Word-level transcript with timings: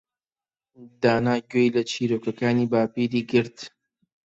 دانا 1.01 1.35
گوێی 1.49 1.73
لە 1.75 1.81
چیرۆکەکانی 1.91 2.69
باپیری 2.71 3.21
گرت. 3.31 3.57